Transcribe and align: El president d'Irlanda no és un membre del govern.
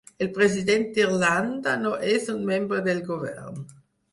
El 0.25 0.29
president 0.37 0.85
d'Irlanda 0.95 1.75
no 1.83 1.91
és 2.15 2.27
un 2.37 2.41
membre 2.51 2.81
del 2.89 3.07
govern. 3.11 3.63